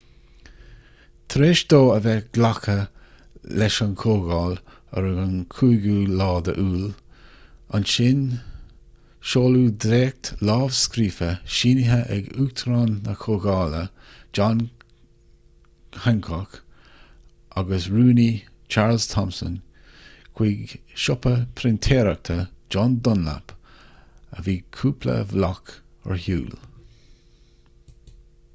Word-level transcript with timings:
tar 1.31 1.43
éis 1.47 1.59
dó 1.71 1.79
a 1.95 1.95
bheith 2.05 2.29
glactha 2.37 2.75
leis 3.61 3.75
ag 3.83 3.83
an 3.83 3.91
gcomhdháil 4.03 4.55
ar 5.01 5.09
an 5.23 5.33
4ú 5.57 5.67
iúil 5.97 6.87
ansin 7.79 8.23
seoladh 9.33 9.75
dréacht 9.85 10.31
lámhscríofa 10.49 11.29
sínithe 11.57 11.99
ag 12.15 12.31
uachtarán 12.45 12.95
na 13.09 13.13
comhdhála 13.25 13.83
john 14.39 14.63
hancock 16.07 16.57
agus 17.63 17.87
an 17.91 17.97
rúnaí 17.99 18.27
charles 18.77 19.07
thomson 19.15 19.61
chuig 20.39 20.77
siopa 21.03 21.35
printéireachta 21.61 22.39
john 22.77 22.97
dunlap 23.09 23.53
a 24.39 24.47
bhí 24.49 24.57
cúpla 24.81 25.19
bhloc 25.35 25.77
ar 26.15 26.19
shiúl 26.25 26.51